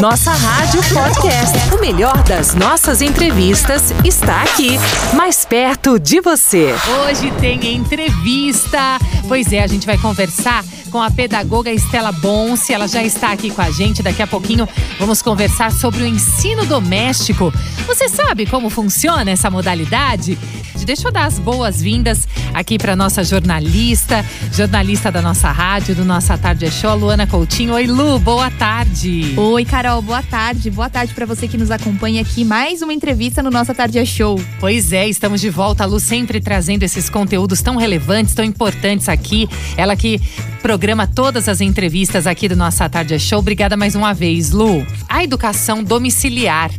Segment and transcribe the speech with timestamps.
[0.00, 1.74] Nossa Rádio Podcast.
[1.74, 4.78] O melhor das nossas entrevistas está aqui,
[5.14, 6.74] mais perto de você.
[7.04, 8.98] Hoje tem entrevista.
[9.28, 12.72] Pois é, a gente vai conversar com a pedagoga Estela Bonce.
[12.72, 14.02] Ela já está aqui com a gente.
[14.02, 14.66] Daqui a pouquinho
[14.98, 17.52] vamos conversar sobre o ensino doméstico.
[17.86, 20.38] Você sabe como funciona essa modalidade?
[20.84, 26.38] Deixa eu dar as boas-vindas aqui para nossa jornalista, jornalista da nossa rádio, do Nossa
[26.38, 27.74] Tarde é Show, Luana Coutinho.
[27.74, 29.17] Oi, Lu, boa tarde.
[29.36, 30.70] Oi, Carol, boa tarde.
[30.70, 32.44] Boa tarde para você que nos acompanha aqui.
[32.44, 34.40] Mais uma entrevista no Nossa Tarde é Show.
[34.60, 35.82] Pois é, estamos de volta.
[35.82, 39.48] A Lu sempre trazendo esses conteúdos tão relevantes, tão importantes aqui.
[39.76, 40.20] Ela que
[40.62, 43.40] programa todas as entrevistas aqui do Nossa Tarde é Show.
[43.40, 44.86] Obrigada mais uma vez, Lu.
[45.08, 46.70] A educação domiciliar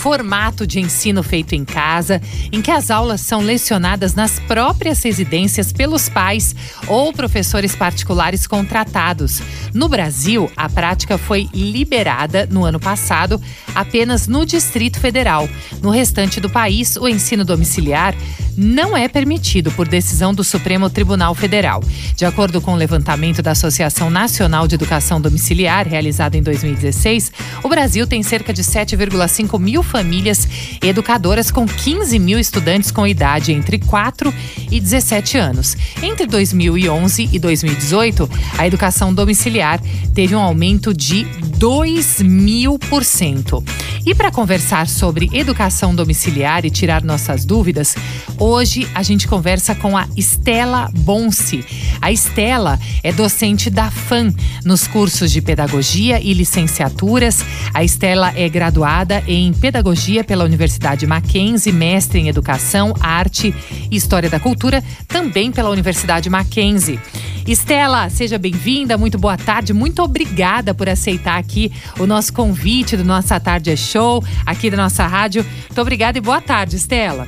[0.00, 5.74] formato de ensino feito em casa, em que as aulas são lecionadas nas próprias residências
[5.74, 9.42] pelos pais ou professores particulares contratados.
[9.74, 13.38] No Brasil, a prática foi liberada no ano passado
[13.74, 15.46] apenas no Distrito Federal.
[15.82, 18.14] No restante do país, o ensino domiciliar
[18.56, 21.82] não é permitido por decisão do Supremo Tribunal Federal.
[22.16, 27.32] De acordo com o levantamento da Associação Nacional de Educação Domiciliar, realizado em 2016,
[27.62, 30.48] o Brasil tem cerca de 7,5 mil famílias
[30.80, 34.32] educadoras com 15 mil estudantes com idade entre 4
[34.70, 35.76] e 17 anos.
[36.00, 39.80] Entre 2011 e 2018, a educação domiciliar
[40.14, 41.24] teve um aumento de
[41.58, 43.62] 2 mil por cento.
[44.06, 47.94] E para conversar sobre educação domiciliar e tirar nossas dúvidas,
[48.38, 51.62] hoje a gente conversa com a Estela Bonce.
[52.00, 54.32] A Estela é docente da FAM
[54.64, 57.44] nos cursos de pedagogia e licenciaturas.
[57.74, 59.69] A Estela é graduada em pedagogia
[60.26, 63.54] pela Universidade Mackenzie, mestre em educação, arte
[63.90, 66.98] e história da cultura, também pela Universidade Mackenzie.
[67.46, 73.04] Estela, seja bem-vinda, muito boa tarde, muito obrigada por aceitar aqui o nosso convite do
[73.04, 75.44] Nossa Tarde é Show, aqui da nossa rádio.
[75.66, 77.26] Muito obrigada e boa tarde, Estela.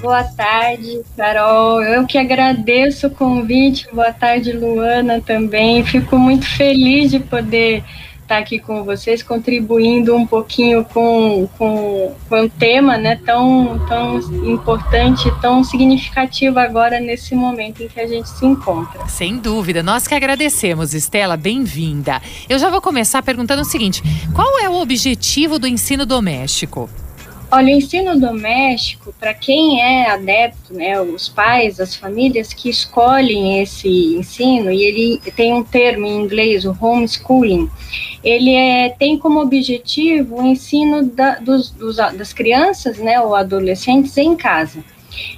[0.00, 1.82] Boa tarde, Carol.
[1.82, 3.86] Eu que agradeço o convite.
[3.92, 5.84] Boa tarde, Luana, também.
[5.84, 7.84] Fico muito feliz de poder
[8.30, 14.18] estar aqui com vocês, contribuindo um pouquinho com, com, com um tema né, tão, tão
[14.46, 19.06] importante, tão significativo agora nesse momento em que a gente se encontra.
[19.08, 22.22] Sem dúvida, nós que agradecemos, Estela, bem-vinda.
[22.48, 24.00] Eu já vou começar perguntando o seguinte:
[24.32, 26.88] qual é o objetivo do ensino doméstico?
[27.52, 33.60] Olha, o ensino doméstico, para quem é adepto, né, os pais, as famílias que escolhem
[33.60, 37.68] esse ensino, e ele tem um termo em inglês, o homeschooling,
[38.22, 44.16] ele é, tem como objetivo o ensino da, dos, dos, das crianças, né, ou adolescentes
[44.16, 44.84] em casa.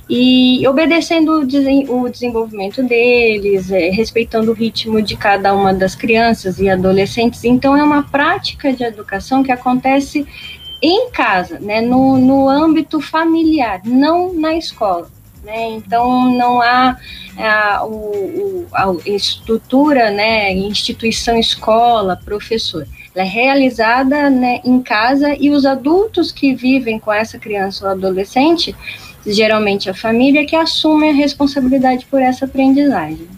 [0.08, 6.68] E obedecendo o, desenvolvimento deles, é, respeitando o ritmo de cada uma das crianças e
[6.68, 7.42] adolescentes.
[7.42, 10.26] Então, é uma prática de educação que acontece
[10.82, 15.08] em casa, né, no, no âmbito familiar, não na escola.
[15.44, 15.70] Né?
[15.70, 16.96] Então não há
[17.38, 22.86] a, o, a estrutura, né, instituição, escola, professor.
[23.14, 27.90] Ela é realizada né, em casa e os adultos que vivem com essa criança ou
[27.90, 28.74] adolescente,
[29.26, 33.28] geralmente a família, que assume a responsabilidade por essa aprendizagem.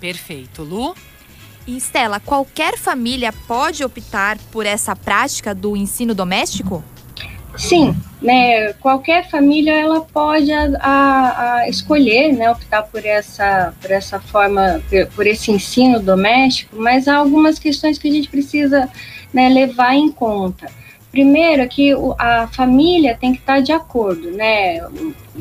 [0.00, 0.94] Perfeito, Lu.
[1.66, 6.84] E Estela, qualquer família pode optar por essa prática do ensino doméstico?
[7.56, 8.72] Sim, né?
[8.74, 14.82] Qualquer família ela pode a, a, a escolher, né, optar por essa, por essa forma,
[14.90, 18.90] por, por, esse ensino doméstico, mas há algumas questões que a gente precisa
[19.32, 20.68] né, levar em conta.
[21.14, 24.80] Primeiro, é que a família tem que estar de acordo, né?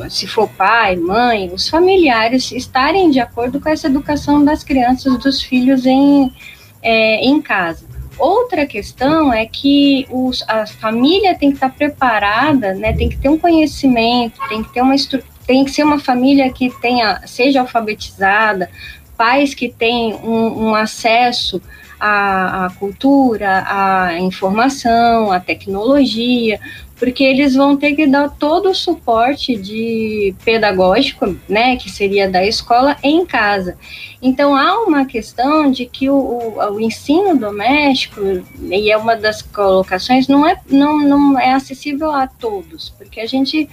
[0.07, 5.41] Se for pai, mãe, os familiares estarem de acordo com essa educação das crianças, dos
[5.41, 6.31] filhos em,
[6.79, 7.87] é, em casa.
[8.19, 12.93] Outra questão é que os, a família tem que estar preparada, né?
[12.93, 14.93] Tem que ter um conhecimento, tem que ter uma
[15.47, 18.69] tem que ser uma família que tenha, seja alfabetizada,
[19.17, 21.59] pais que têm um, um acesso
[22.05, 26.59] a, a cultura, a informação, a tecnologia,
[26.99, 32.45] porque eles vão ter que dar todo o suporte de pedagógico, né, que seria da
[32.45, 33.77] escola em casa.
[34.21, 38.19] Então há uma questão de que o, o, o, ensino doméstico
[38.69, 43.25] e é uma das colocações não é não, não é acessível a todos, porque a
[43.25, 43.69] gente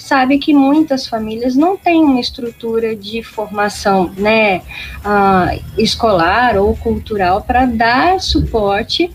[0.00, 4.62] sabe que muitas famílias não têm uma estrutura de formação né,
[5.04, 9.10] uh, escolar ou cultural para dar suporte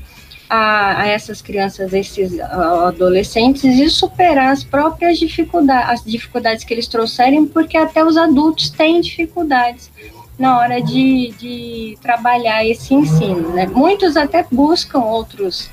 [0.47, 6.87] a, a, essas crianças, esses adolescentes e superar as próprias dificuldades, as dificuldades que eles
[6.87, 9.89] trouxerem, porque até os adultos têm dificuldades
[10.37, 13.49] na hora de, de trabalhar esse ensino.
[13.49, 13.65] Né?
[13.65, 15.69] Muitos até buscam outros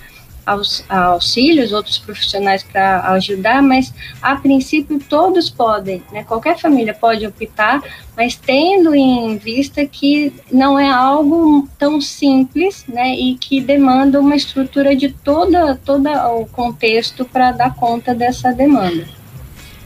[0.88, 6.24] auxílios, outros profissionais para ajudar, mas a princípio todos podem, né?
[6.24, 7.82] Qualquer família pode optar,
[8.16, 13.14] mas tendo em vista que não é algo tão simples, né?
[13.14, 19.21] E que demanda uma estrutura de toda todo o contexto para dar conta dessa demanda.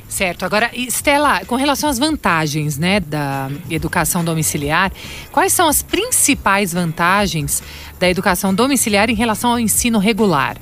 [0.08, 0.44] Certo.
[0.44, 4.92] Agora, Estela, com relação às vantagens né, da educação domiciliar,
[5.32, 7.62] quais são as principais vantagens
[7.98, 10.56] da educação domiciliar em relação ao ensino regular?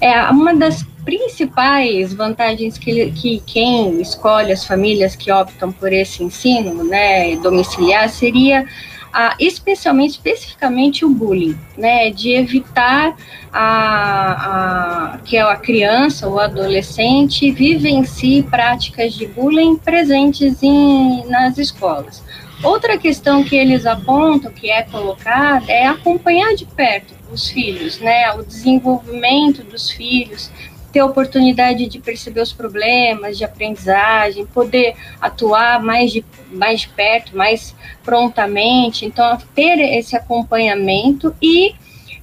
[0.00, 6.22] É, uma das principais vantagens que, que quem escolhe as famílias que optam por esse
[6.22, 8.66] ensino né, domiciliar seria
[9.12, 13.16] ah, especialmente, especificamente o bullying, né, de evitar
[13.52, 22.22] a, a, que a criança ou adolescente vivencie práticas de bullying presentes em, nas escolas.
[22.62, 28.32] Outra questão que eles apontam, que é colocada, é acompanhar de perto os filhos, né,
[28.34, 30.50] o desenvolvimento dos filhos,
[30.92, 37.74] ter oportunidade de perceber os problemas de aprendizagem, poder atuar mais de, mais perto, mais
[38.02, 39.04] prontamente.
[39.06, 41.74] Então, ter esse acompanhamento e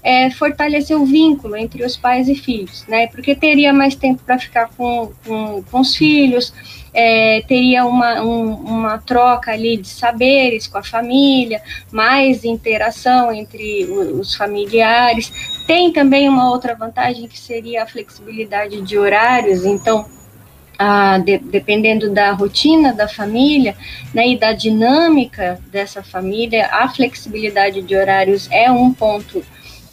[0.03, 3.07] é, fortalecer o vínculo entre os pais e filhos, né?
[3.07, 6.53] Porque teria mais tempo para ficar com, com, com, os filhos,
[6.99, 11.61] é, teria uma, um, uma troca ali de saberes com a família,
[11.91, 15.31] mais interação entre os familiares.
[15.67, 20.07] Tem também uma outra vantagem que seria a flexibilidade de horários, então
[20.79, 23.77] ah, de, dependendo da rotina da família
[24.11, 29.43] né, e da dinâmica dessa família, a flexibilidade de horários é um ponto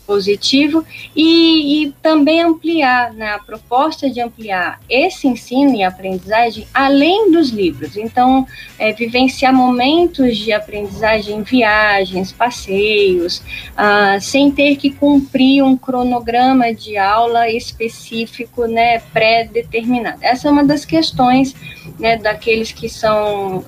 [0.07, 0.85] positivo
[1.15, 7.51] e, e também ampliar, né, a proposta de ampliar esse ensino e aprendizagem além dos
[7.51, 7.97] livros.
[7.97, 8.47] Então,
[8.79, 13.43] é, vivenciar momentos de aprendizagem, viagens, passeios,
[13.77, 20.19] ah, sem ter que cumprir um cronograma de aula específico, né, pré-determinado.
[20.21, 21.55] Essa é uma das questões,
[21.99, 23.65] né, daqueles que são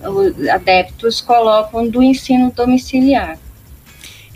[0.53, 3.39] adeptos colocam do ensino domiciliar.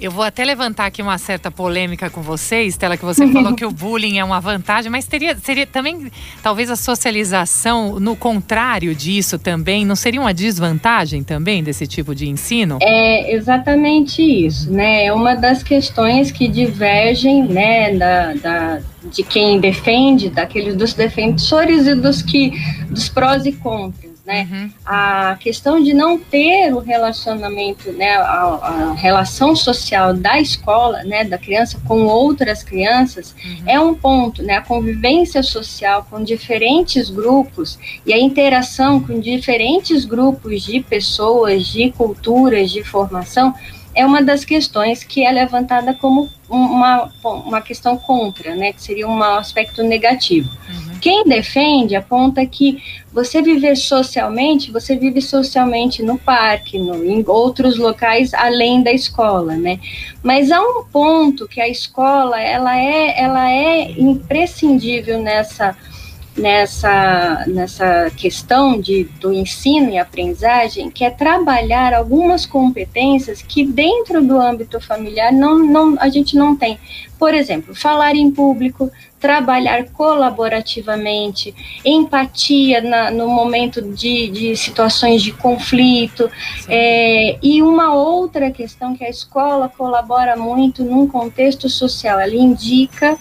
[0.00, 3.66] Eu vou até levantar aqui uma certa polêmica com você, Estela, que você falou que
[3.66, 6.10] o bullying é uma vantagem, mas teria, seria também,
[6.42, 12.28] talvez a socialização, no contrário disso também, não seria uma desvantagem também desse tipo de
[12.28, 12.78] ensino?
[12.80, 15.04] É exatamente isso, né?
[15.04, 18.80] É uma das questões que divergem, né, da, da
[19.12, 22.52] de quem defende, daqueles dos defensores e dos que
[22.90, 24.48] dos prós e contras né?
[24.50, 24.70] Uhum.
[24.84, 31.24] A questão de não ter o relacionamento, né, a, a, relação social da escola, né,
[31.24, 33.62] da criança com outras crianças, uhum.
[33.66, 34.56] é um ponto, né?
[34.56, 41.90] A convivência social com diferentes grupos e a interação com diferentes grupos de pessoas, de
[41.92, 43.54] culturas, de formação,
[44.00, 49.06] é uma das questões que é levantada como uma, uma questão contra, né, que seria
[49.06, 50.48] um aspecto negativo.
[50.48, 50.98] Uhum.
[51.00, 52.82] Quem defende aponta que
[53.12, 59.54] você viver socialmente, você vive socialmente no parque, no, em outros locais além da escola,
[59.54, 59.78] né?
[60.22, 65.76] Mas há um ponto que a escola ela é, ela é imprescindível nessa
[66.40, 74.22] nessa, nessa questão de, do ensino e aprendizagem, que é trabalhar algumas competências que dentro
[74.22, 76.78] do âmbito familiar não, não, a gente não tem.
[77.18, 78.90] Por exemplo, falar em público,
[79.20, 86.30] trabalhar colaborativamente, empatia na, no momento de, de, situações de conflito,
[86.66, 93.18] é, e uma outra questão que a escola colabora muito num contexto social, ela indica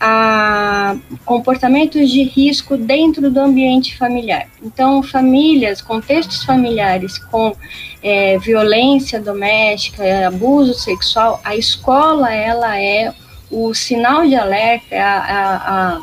[0.00, 4.48] a comportamentos de risco dentro do ambiente familiar.
[4.62, 7.56] Então, famílias, contextos familiares com
[8.02, 13.14] é, violência doméstica, abuso sexual, a escola ela é
[13.50, 16.00] o sinal de alerta a, a, a,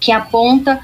[0.00, 0.80] que aponta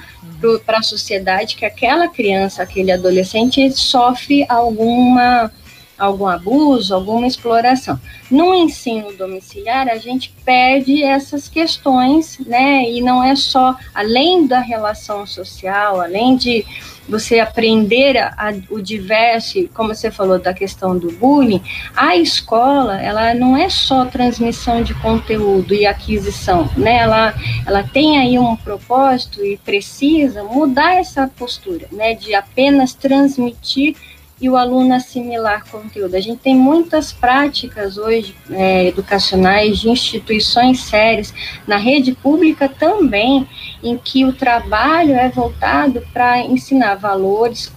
[0.66, 5.50] para a sociedade que aquela criança, aquele adolescente sofre alguma
[5.98, 7.98] algum abuso, alguma exploração.
[8.30, 12.90] No ensino domiciliar, a gente perde essas questões, né?
[12.90, 16.64] E não é só, além da relação social, além de
[17.08, 21.62] você aprender a, a, o diverso, como você falou da questão do bullying,
[21.94, 26.98] a escola, ela não é só transmissão de conteúdo e aquisição, né?
[26.98, 27.34] Ela,
[27.66, 32.14] ela tem aí um propósito e precisa mudar essa postura, né?
[32.14, 33.96] De apenas transmitir
[34.40, 36.16] e o aluno assimilar conteúdo.
[36.16, 41.32] A gente tem muitas práticas hoje é, educacionais de instituições sérias,
[41.66, 43.48] na rede pública também,
[43.82, 47.72] em que o trabalho é voltado para ensinar valores,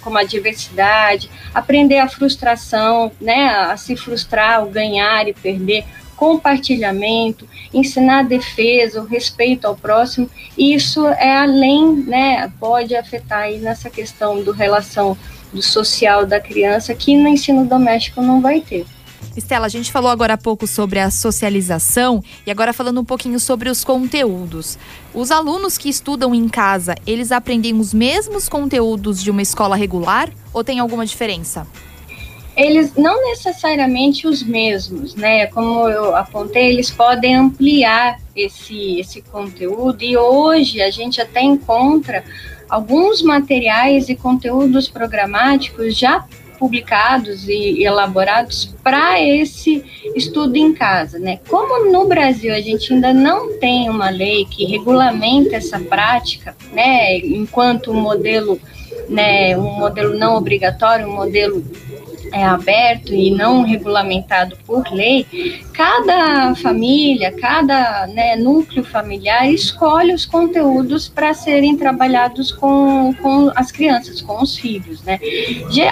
[0.00, 5.84] como a diversidade, aprender a frustração, né, a se frustrar, o ganhar e perder,
[6.16, 13.58] compartilhamento, ensinar a defesa, o respeito ao próximo, isso é além, né, pode afetar aí
[13.58, 15.16] nessa questão do relação
[15.52, 18.86] do social da criança que no ensino doméstico não vai ter.
[19.36, 23.38] Estela, a gente falou agora há pouco sobre a socialização e agora falando um pouquinho
[23.38, 24.76] sobre os conteúdos.
[25.14, 30.30] Os alunos que estudam em casa, eles aprendem os mesmos conteúdos de uma escola regular
[30.52, 31.66] ou tem alguma diferença?
[32.56, 35.46] Eles não necessariamente os mesmos, né?
[35.46, 42.24] Como eu apontei, eles podem ampliar esse, esse conteúdo e hoje a gente até encontra
[42.68, 46.24] alguns materiais e conteúdos programáticos já
[46.58, 49.84] publicados e elaborados para esse
[50.14, 51.38] estudo em casa, né?
[51.48, 57.16] Como no Brasil a gente ainda não tem uma lei que regulamenta essa prática, né,
[57.18, 58.60] enquanto um modelo,
[59.08, 61.64] né, um modelo não obrigatório, um modelo
[62.32, 65.26] é aberto e não regulamentado por lei,
[65.72, 73.70] cada família, cada né, núcleo familiar escolhe os conteúdos para serem trabalhados com, com as
[73.70, 75.18] crianças, com os filhos, né?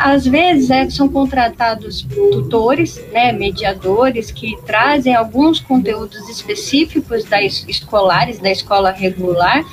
[0.00, 2.02] Às vezes é, são contratados
[2.32, 9.64] tutores, né, mediadores que trazem alguns conteúdos específicos da escolares da escola regular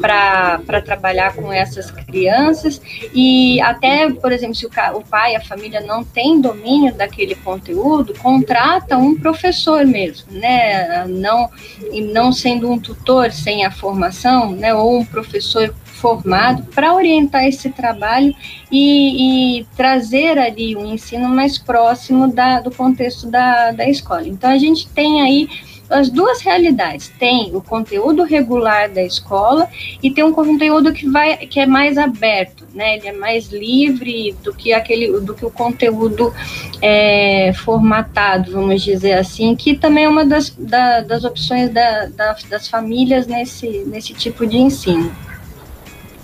[0.00, 2.80] para trabalhar com essas crianças
[3.14, 8.14] e até, por exemplo, se o, o pai, a família não tem domínio daquele conteúdo,
[8.18, 11.06] contrata um professor mesmo, né?
[11.06, 11.48] Não,
[11.92, 14.74] e não sendo um tutor sem a formação, né?
[14.74, 18.34] Ou um professor formado para orientar esse trabalho
[18.70, 24.26] e, e, trazer ali um ensino mais próximo da, do contexto da, da escola.
[24.26, 25.48] Então a gente tem aí
[25.92, 27.12] as duas realidades.
[27.18, 29.68] Tem o conteúdo regular da escola
[30.02, 32.96] e tem um conteúdo que vai que é mais aberto, né?
[32.96, 36.32] Ele é mais livre do que aquele do que o conteúdo
[36.80, 42.36] é, formatado, vamos dizer assim, que também é uma das, da, das opções da, da,
[42.48, 45.14] das famílias nesse, nesse tipo de ensino.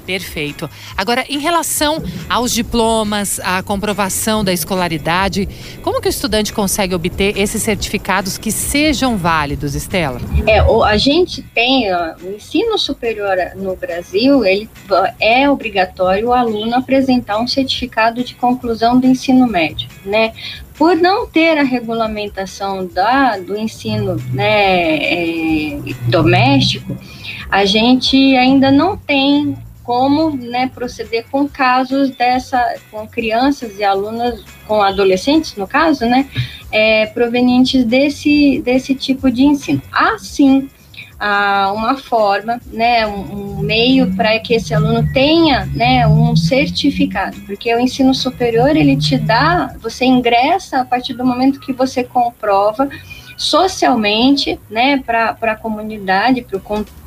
[0.08, 0.70] Perfeito.
[0.96, 5.46] Agora, em relação aos diplomas, à comprovação da escolaridade,
[5.82, 10.18] como que o estudante consegue obter esses certificados que sejam válidos, Estela?
[10.46, 14.66] É, a gente tem ó, o ensino superior no Brasil, ele
[15.20, 20.32] é obrigatório o aluno apresentar um certificado de conclusão do ensino médio, né?
[20.78, 26.96] por não ter a regulamentação da, do ensino né, é, doméstico,
[27.50, 29.56] a gente ainda não tem
[29.88, 36.28] como né, proceder com casos dessa, com crianças e alunas, com adolescentes, no caso, né,
[36.70, 39.80] é, provenientes desse, desse tipo de ensino.
[39.90, 40.68] Assim,
[41.74, 47.74] uma forma, né, um, um meio para que esse aluno tenha, né, um certificado, porque
[47.74, 52.90] o ensino superior ele te dá, você ingressa a partir do momento que você comprova
[53.38, 56.44] socialmente, né, para a comunidade,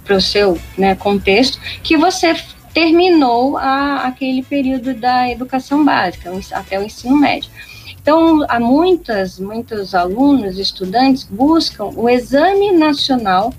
[0.04, 2.34] para o seu né, contexto, que você
[2.74, 7.50] terminou a, aquele período da educação básica, até o ensino médio.
[8.02, 13.54] Então, há muitas, muitos alunos, estudantes buscam o Exame Nacional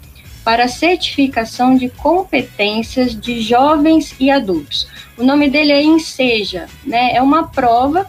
[0.44, 4.88] para Certificação de Competências de Jovens e Adultos.
[5.16, 7.14] O nome dele é INSEJA, né?
[7.14, 8.08] É uma prova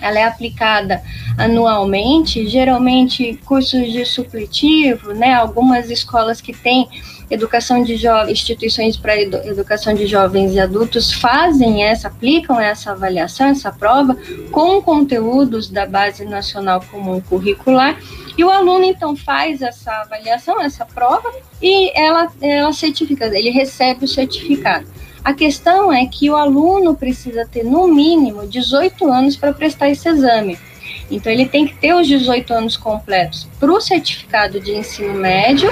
[0.00, 1.02] ela é aplicada
[1.36, 5.34] anualmente, geralmente cursos de supletivo, né?
[5.34, 6.88] Algumas escolas que têm
[7.30, 13.46] educação de jovens, instituições para educação de jovens e adultos fazem essa, aplicam essa avaliação,
[13.46, 14.16] essa prova,
[14.50, 17.96] com conteúdos da Base Nacional Comum Curricular,
[18.36, 21.30] e o aluno então faz essa avaliação, essa prova,
[21.62, 24.86] e ela, ela certifica, ele recebe o certificado.
[25.22, 30.08] A questão é que o aluno precisa ter no mínimo 18 anos para prestar esse
[30.08, 30.58] exame.
[31.10, 35.70] Então, ele tem que ter os 18 anos completos para o certificado de ensino médio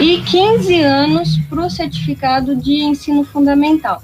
[0.00, 4.02] e 15 anos para o certificado de ensino fundamental.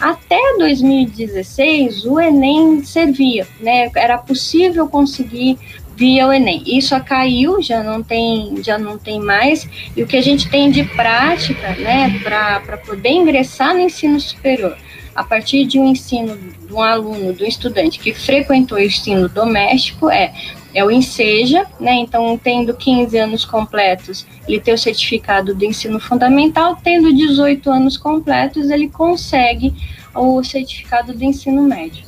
[0.00, 3.90] Até 2016, o Enem servia, né?
[3.96, 5.58] Era possível conseguir
[5.96, 6.62] via o Enem.
[6.64, 9.68] Isso caiu, já não tem, já não tem mais.
[9.96, 14.76] E o que a gente tem de prática, né, para poder ingressar no ensino superior,
[15.14, 20.10] a partir de um ensino de um aluno, do estudante que frequentou o ensino doméstico,
[20.10, 20.32] é
[20.74, 21.94] é o INSEJA, né?
[21.94, 27.96] Então, tendo 15 anos completos, ele tem o certificado do ensino fundamental, tendo 18 anos
[27.96, 29.74] completos, ele consegue
[30.14, 32.06] o certificado do ensino médio.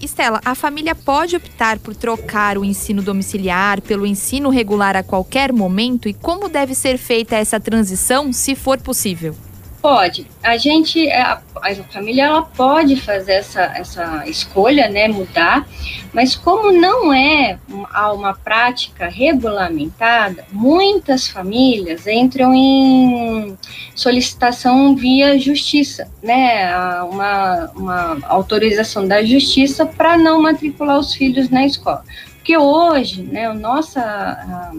[0.00, 5.52] Estela, a família pode optar por trocar o ensino domiciliar pelo ensino regular a qualquer
[5.52, 9.34] momento e como deve ser feita essa transição, se for possível?
[9.82, 10.28] Pode.
[10.44, 15.68] A gente, é, a, a, família, ela pode fazer essa, essa escolha, né, mudar,
[16.12, 23.58] mas como não é uma, uma prática regulamentada, muitas famílias entram em
[23.92, 26.72] solicitação via justiça, né,
[27.02, 32.04] uma, uma autorização da justiça para não matricular os filhos na escola.
[32.36, 34.00] Porque hoje, né, a nossa...
[34.00, 34.72] A,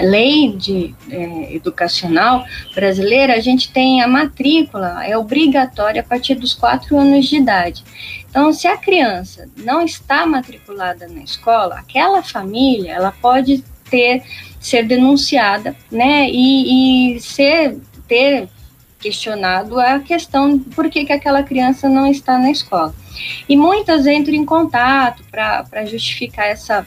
[0.00, 6.54] lei de, é, educacional brasileira, a gente tem a matrícula, é obrigatória a partir dos
[6.54, 7.84] quatro anos de idade.
[8.28, 14.22] Então, se a criança não está matriculada na escola, aquela família, ela pode ter,
[14.60, 18.48] ser denunciada, né, e, e ser, ter
[18.98, 22.94] questionado a questão por que, que aquela criança não está na escola.
[23.48, 26.86] E muitas entram em contato para justificar essa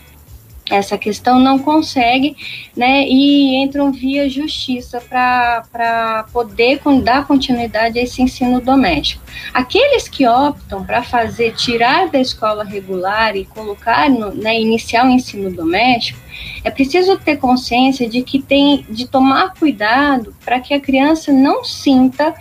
[0.72, 2.36] essa questão não consegue,
[2.75, 9.22] né, e entram via justiça para poder dar continuidade a esse ensino doméstico.
[9.54, 15.10] Aqueles que optam para fazer, tirar da escola regular e colocar, no, né, iniciar o
[15.10, 16.20] ensino doméstico,
[16.63, 21.63] é preciso ter consciência de que tem de tomar cuidado para que a criança não
[21.63, 22.34] sinta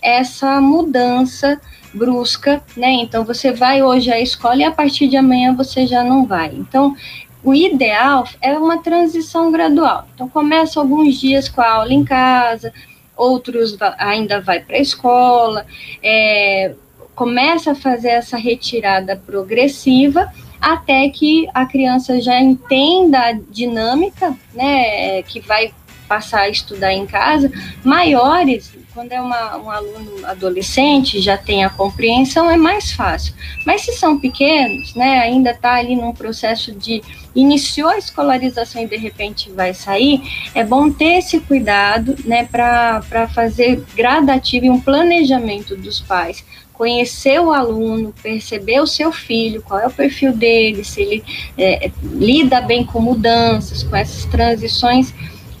[0.00, 1.60] essa mudança
[1.94, 2.90] brusca, né?
[2.92, 6.52] Então você vai hoje à escola e a partir de amanhã você já não vai.
[6.54, 6.94] Então
[7.44, 10.08] o ideal é uma transição gradual.
[10.14, 12.72] Então, começa alguns dias com a aula em casa,
[13.16, 15.66] outros ainda vai para a escola,
[16.02, 16.74] é,
[17.14, 25.22] começa a fazer essa retirada progressiva até que a criança já entenda a dinâmica, né,
[25.22, 25.72] que vai
[26.08, 27.52] passar a estudar em casa,
[27.84, 33.34] maiores, quando é uma, um aluno adolescente, já tem a compreensão, é mais fácil.
[33.66, 37.02] Mas se são pequenos, né, ainda está ali num processo de
[37.34, 40.22] iniciou a escolarização e de repente vai sair,
[40.54, 47.40] é bom ter esse cuidado, né, para fazer gradativo e um planejamento dos pais conhecer
[47.40, 51.24] o aluno, perceber o seu filho, qual é o perfil dele, se ele
[51.56, 55.14] é, lida bem com mudanças, com essas transições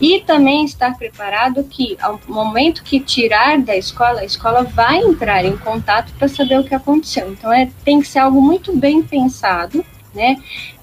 [0.04, 5.46] e também estar preparado que ao momento que tirar da escola, a escola vai entrar
[5.46, 7.32] em contato para saber o que aconteceu.
[7.32, 9.82] Então é, tem que ser algo muito bem pensado,
[10.14, 10.36] né?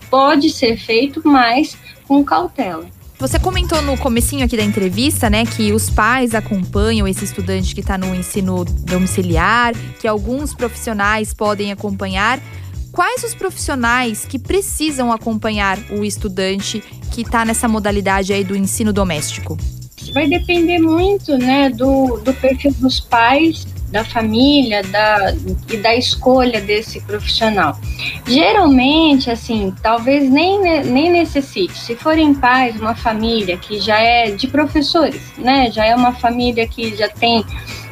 [0.10, 2.88] Pode ser feito, mas com cautela.
[3.20, 7.82] Você comentou no comecinho aqui da entrevista, né, que os pais acompanham esse estudante que
[7.82, 12.40] está no ensino domiciliar, que alguns profissionais podem acompanhar.
[12.92, 18.92] Quais os profissionais que precisam acompanhar o estudante que está nessa modalidade aí do ensino
[18.92, 19.58] doméstico?
[20.14, 25.34] Vai depender muito, né, do, do perfil dos pais, da família, da,
[25.70, 27.80] e da escolha desse profissional.
[28.26, 31.78] Geralmente, assim, talvez nem, nem necessite.
[31.78, 36.68] Se forem pais, uma família que já é de professores, né, já é uma família
[36.68, 37.46] que já tem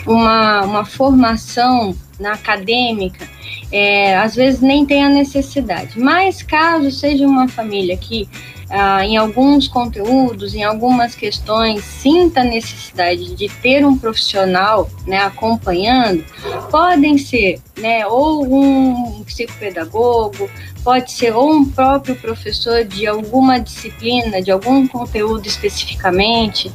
[0.05, 3.27] uma, uma formação na acadêmica,
[3.71, 5.99] é, às vezes nem tem a necessidade.
[5.99, 8.27] Mas caso seja uma família que
[8.69, 15.17] ah, em alguns conteúdos, em algumas questões, sinta a necessidade de ter um profissional né,
[15.17, 16.23] acompanhando,
[16.69, 20.47] podem ser né, ou um psicopedagogo,
[20.83, 26.71] pode ser ou um próprio professor de alguma disciplina, de algum conteúdo especificamente,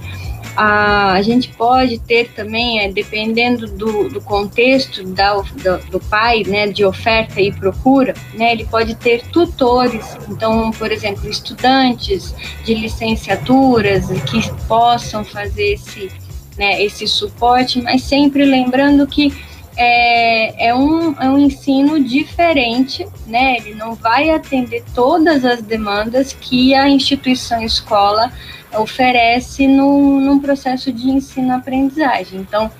[0.56, 6.42] a, a gente pode ter também, é, dependendo do, do contexto da, do, do, pai,
[6.44, 12.74] né, de oferta e procura, né, ele pode ter tutores, então, por exemplo, estudantes de
[12.74, 16.10] licenciaturas que possam fazer esse,
[16.56, 19.32] né, esse suporte, mas sempre lembrando que
[19.76, 23.56] é, é, um, é um ensino diferente, né?
[23.56, 28.32] Ele não vai atender todas as demandas que a instituição escola
[28.78, 32.40] oferece num, num processo de ensino-aprendizagem.
[32.40, 32.70] Então,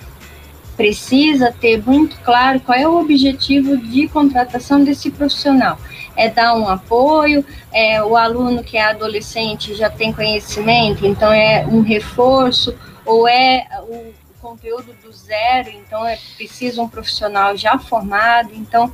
[0.76, 5.78] precisa ter muito claro qual é o objetivo de contratação desse profissional.
[6.16, 11.66] É dar um apoio, é, o aluno que é adolescente já tem conhecimento, então é
[11.66, 18.50] um reforço, ou é o conteúdo do zero, então é preciso um profissional já formado,
[18.54, 18.92] então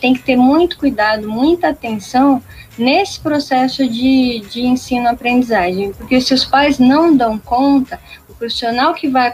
[0.00, 2.42] tem que ter muito cuidado, muita atenção
[2.78, 9.08] nesse processo de, de ensino-aprendizagem, porque se os pais não dão conta, o profissional que
[9.08, 9.32] vai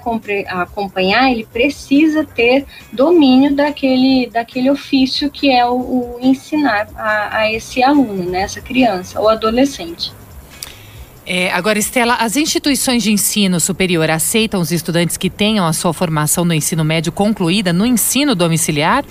[0.48, 7.52] acompanhar, ele precisa ter domínio daquele, daquele ofício que é o, o ensinar a, a,
[7.52, 10.12] esse aluno, né, essa criança ou adolescente.
[11.24, 15.92] É, agora, Estela, as instituições de ensino superior aceitam os estudantes que tenham a sua
[15.92, 19.04] formação no ensino médio concluída no ensino domiciliar?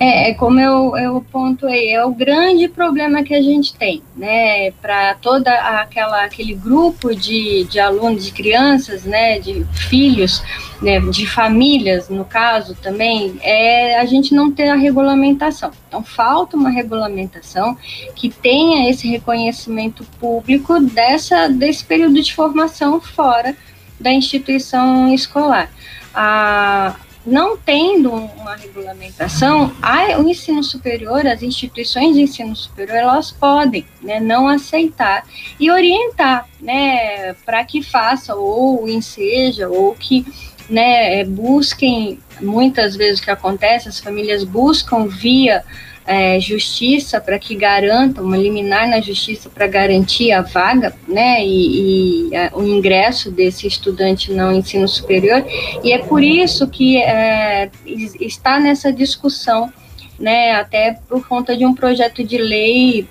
[0.00, 4.70] É, é como eu, eu pontuei, é o grande problema que a gente tem, né,
[4.70, 10.40] para toda aquela aquele grupo de, de alunos, de crianças, né, de filhos,
[10.80, 15.72] né, de famílias, no caso também, é a gente não ter a regulamentação.
[15.88, 17.76] Então falta uma regulamentação
[18.14, 23.56] que tenha esse reconhecimento público dessa desse período de formação fora
[23.98, 25.70] da instituição escolar.
[26.14, 26.94] A,
[27.28, 33.84] não tendo uma regulamentação, a, o ensino superior, as instituições de ensino superior, elas podem
[34.02, 35.24] né, não aceitar
[35.60, 40.26] e orientar né, para que faça ou enseja ou que
[40.70, 45.64] né, busquem, muitas vezes o que acontece, as famílias buscam via
[46.08, 52.30] é, justiça para que garantam, uma liminar na justiça para garantir a vaga, né, e,
[52.30, 55.44] e a, o ingresso desse estudante no ensino superior,
[55.84, 59.70] e é por isso que é, está nessa discussão,
[60.18, 63.06] né, até por conta de um projeto de lei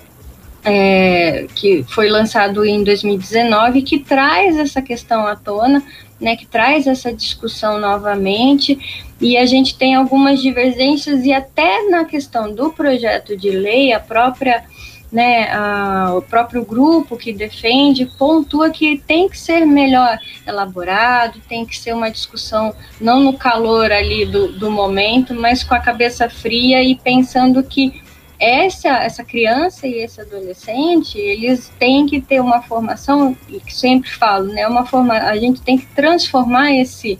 [0.64, 5.84] é, que foi lançado em 2019, que traz essa questão à tona,
[6.20, 8.78] né, que traz essa discussão novamente,
[9.20, 14.00] e a gente tem algumas divergências, e até na questão do projeto de lei, a
[14.00, 14.64] própria.
[15.10, 21.64] Né, a, o próprio grupo que defende pontua que tem que ser melhor elaborado, tem
[21.64, 26.28] que ser uma discussão não no calor ali do, do momento, mas com a cabeça
[26.28, 28.02] fria e pensando que
[28.38, 34.10] essa, essa criança e esse adolescente, eles têm que ter uma formação, e que sempre
[34.10, 37.18] falo, né, uma forma, a gente tem que transformar esse,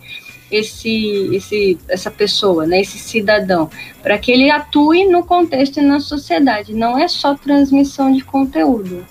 [0.51, 3.69] esse, esse, essa pessoa, né, esse cidadão,
[4.03, 9.05] para que ele atue no contexto e na sociedade, não é só transmissão de conteúdo.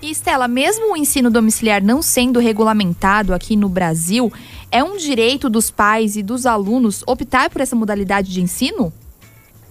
[0.00, 4.32] E Estela, mesmo o ensino domiciliar não sendo regulamentado aqui no Brasil,
[4.70, 8.92] é um direito dos pais e dos alunos optar por essa modalidade de ensino?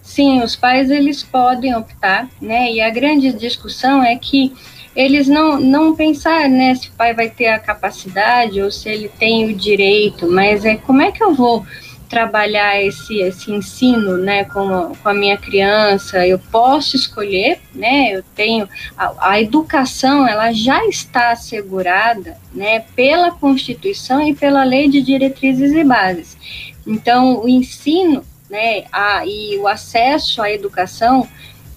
[0.06, 2.72] Sim, os pais eles podem optar, né?
[2.72, 4.54] E a grande discussão é que
[4.96, 9.10] eles não, não pensar, né, se o pai vai ter a capacidade ou se ele
[9.10, 11.66] tem o direito, mas é como é que eu vou
[12.08, 18.16] trabalhar esse, esse ensino, né, com a, com a minha criança, eu posso escolher, né,
[18.16, 24.88] eu tenho, a, a educação, ela já está assegurada, né, pela Constituição e pela Lei
[24.88, 26.38] de Diretrizes e Bases.
[26.88, 28.24] Então, o ensino,
[28.56, 31.28] né, a, e o acesso à educação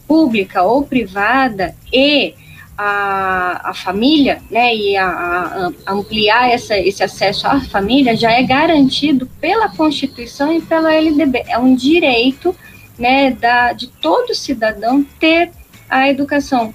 [0.06, 2.34] pública ou privada e
[2.76, 8.42] a, a família, né, e a, a ampliar essa, esse acesso à família já é
[8.44, 11.42] garantido pela Constituição e pela LDB.
[11.48, 12.54] É um direito,
[12.96, 15.50] né, da, de todo cidadão ter
[15.90, 16.72] a educação,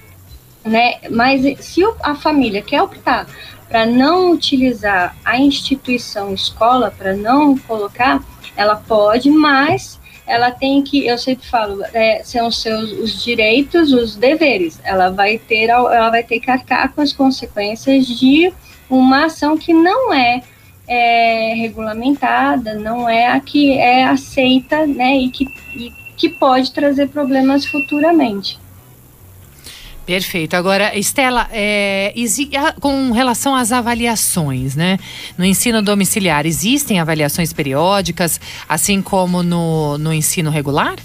[0.62, 3.26] né, mas se a família quer optar
[3.68, 8.22] para não utilizar a instituição escola, para não colocar,
[8.56, 13.92] ela pode, mas ela tem que, eu sempre falo, é, são os seus os direitos,
[13.92, 14.80] os deveres.
[14.84, 18.52] Ela vai ter, ela vai ter que arcar com as consequências de
[18.88, 20.42] uma ação que não é,
[20.86, 27.08] é regulamentada, não é a que é aceita, né, e que, e que pode trazer
[27.08, 28.58] problemas futuramente.
[30.06, 30.54] Perfeito.
[30.54, 32.12] Agora, Estela, é,
[32.80, 34.98] com relação às avaliações, né?
[35.38, 38.38] No ensino domiciliar, existem avaliações periódicas,
[38.68, 40.96] assim como no, no ensino regular?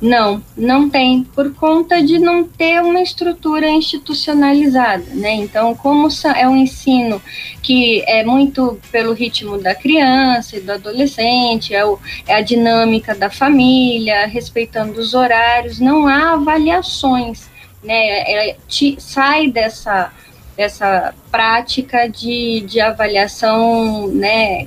[0.00, 5.34] Não, não tem, por conta de não ter uma estrutura institucionalizada, né?
[5.34, 7.20] Então, como é um ensino
[7.62, 13.14] que é muito pelo ritmo da criança e do adolescente, é, o, é a dinâmica
[13.14, 17.48] da família, respeitando os horários, não há avaliações
[17.82, 20.12] né, é, te, sai dessa,
[20.56, 24.66] dessa prática de, de avaliação, né,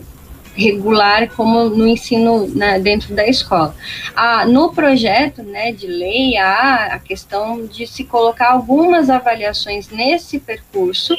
[0.56, 2.48] regular como no ensino
[2.82, 3.74] dentro da escola.
[4.16, 10.40] Ah, no projeto né, de lei há a questão de se colocar algumas avaliações nesse
[10.40, 11.16] percurso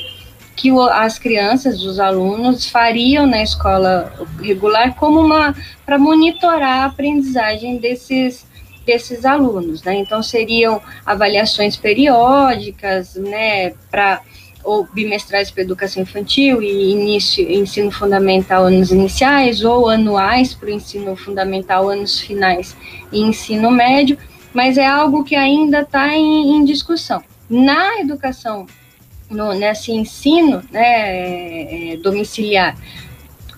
[0.55, 5.55] que o, as crianças, os alunos fariam na escola regular como uma
[5.87, 8.47] para monitorar a aprendizagem desses
[8.91, 9.95] desses alunos, né?
[9.95, 14.21] Então seriam avaliações periódicas, né, para
[14.63, 20.71] ou bimestrais para educação infantil e início ensino fundamental anos iniciais ou anuais para o
[20.71, 22.77] ensino fundamental anos finais
[23.11, 24.19] e ensino médio,
[24.53, 27.23] mas é algo que ainda está em, em, discussão.
[27.49, 28.67] Na educação,
[29.31, 32.77] no, nesse ensino né, é, domiciliar,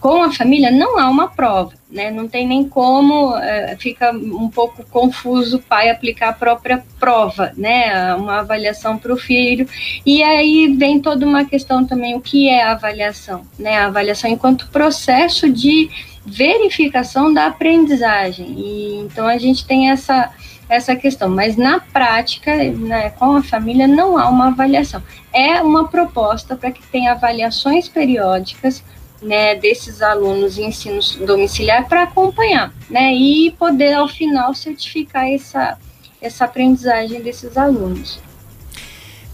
[0.03, 2.11] com a família não há uma prova, né?
[2.11, 7.53] Não tem nem como, é, fica um pouco confuso o pai aplicar a própria prova,
[7.57, 8.13] né?
[8.17, 9.65] Uma avaliação para o filho.
[10.05, 13.79] E aí vem toda uma questão também, o que é a avaliação, né?
[13.79, 15.89] A avaliação enquanto processo de
[16.27, 18.57] verificação da aprendizagem.
[18.59, 20.33] E então a gente tem essa
[20.69, 21.29] essa questão.
[21.29, 25.01] Mas na prática, né, com a família, não há uma avaliação.
[25.33, 28.83] É uma proposta para que tenha avaliações periódicas
[29.23, 35.79] né, desses alunos em ensino domiciliar para acompanhar, né, e poder ao final certificar essa,
[36.21, 38.21] essa aprendizagem desses alunos.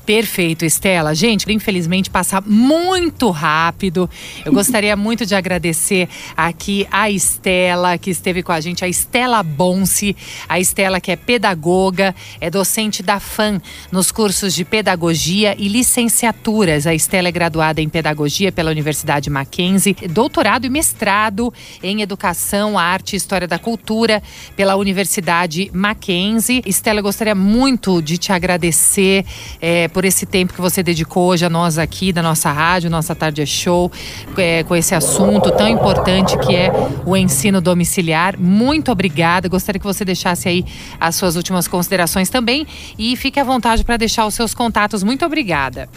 [0.09, 1.15] Perfeito, Estela.
[1.15, 4.09] Gente, infelizmente passa muito rápido.
[4.43, 9.43] Eu gostaria muito de agradecer aqui a Estela, que esteve com a gente, a Estela
[9.43, 10.17] Bonce.
[10.49, 13.61] A Estela, que é pedagoga, é docente da FAM
[13.93, 16.87] nos cursos de pedagogia e licenciaturas.
[16.87, 23.13] A Estela é graduada em pedagogia pela Universidade Mackenzie, doutorado e mestrado em educação, arte
[23.13, 24.23] e história da cultura
[24.57, 26.63] pela Universidade Mackenzie.
[26.65, 29.27] Estela, eu gostaria muito de te agradecer.
[29.61, 33.17] É, por esse tempo que você dedicou hoje a nós aqui da nossa rádio, nossa
[33.17, 33.91] Tarde é Show,
[34.37, 36.71] é, com esse assunto tão importante que é
[37.05, 38.39] o ensino domiciliar.
[38.39, 39.49] Muito obrigada.
[39.49, 40.65] Gostaria que você deixasse aí
[41.01, 42.65] as suas últimas considerações também
[42.97, 45.03] e fique à vontade para deixar os seus contatos.
[45.03, 45.89] Muito obrigada.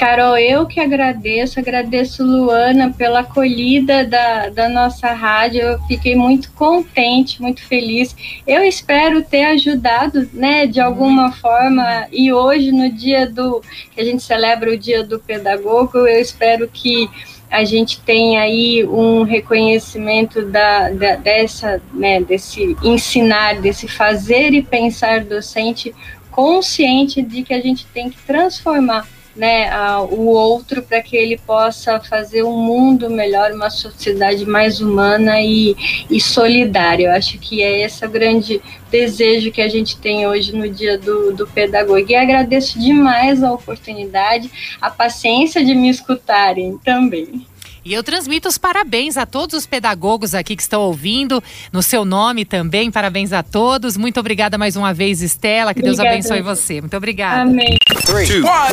[0.00, 5.60] Carol, eu que agradeço, agradeço Luana pela acolhida da, da nossa rádio.
[5.60, 8.16] Eu fiquei muito contente, muito feliz.
[8.46, 12.06] Eu espero ter ajudado, né, de alguma forma.
[12.10, 13.60] E hoje, no dia do
[13.90, 17.06] que a gente celebra o Dia do Pedagogo, eu espero que
[17.50, 24.62] a gente tenha aí um reconhecimento da, da dessa, né, desse ensinar, desse fazer e
[24.62, 25.94] pensar docente
[26.30, 31.38] consciente de que a gente tem que transformar né, a, o outro para que ele
[31.38, 35.76] possa fazer um mundo melhor, uma sociedade mais humana e,
[36.10, 37.06] e solidária.
[37.06, 40.98] Eu acho que é esse o grande desejo que a gente tem hoje no dia
[40.98, 42.04] do, do pedagogo.
[42.08, 47.46] E agradeço demais a oportunidade, a paciência de me escutarem também.
[47.84, 52.04] E eu transmito os parabéns a todos os pedagogos aqui que estão ouvindo, no seu
[52.04, 52.90] nome também.
[52.90, 53.96] Parabéns a todos.
[53.96, 55.72] Muito obrigada mais uma vez, Estela.
[55.72, 56.02] Que obrigada.
[56.02, 56.80] Deus abençoe você.
[56.80, 57.42] Muito obrigada.
[57.42, 57.76] Amém.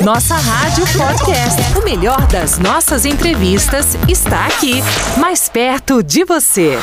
[0.03, 1.77] Nossa Rádio Podcast.
[1.79, 4.81] O melhor das nossas entrevistas está aqui,
[5.17, 6.77] mais perto de você.